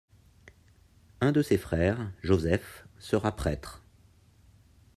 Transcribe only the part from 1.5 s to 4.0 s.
frères, Joseph, sera prêtre.